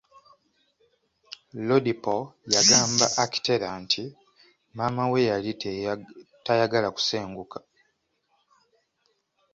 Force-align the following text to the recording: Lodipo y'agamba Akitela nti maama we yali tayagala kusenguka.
Lodipo 1.67 2.15
y'agamba 2.53 3.05
Akitela 3.23 3.69
nti 3.83 4.03
maama 4.75 5.03
we 5.11 5.19
yali 5.29 5.51
tayagala 6.45 6.87
kusenguka. 6.95 7.57